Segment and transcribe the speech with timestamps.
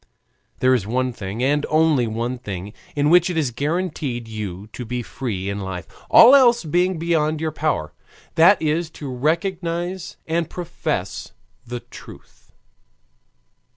[0.61, 4.65] There is one thing, and only one thing, in which it is granted to you
[4.73, 7.93] to be free in life, all else being beyond your power:
[8.33, 11.33] that is to recognize and profess
[11.67, 12.51] the truth.